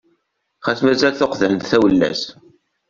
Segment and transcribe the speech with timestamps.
[0.65, 2.21] Xas mazal tuqqda n tawla-s.